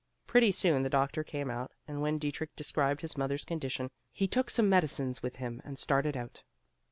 [0.25, 4.49] Pretty soon the doctor came out, and when Dietrich described his mother's condition, he took
[4.49, 6.41] some medicines with him and started out.